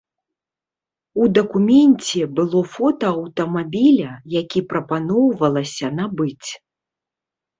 [1.23, 6.49] У дакуменце было фота аўтамабіля, які прапаноўвалася набыць.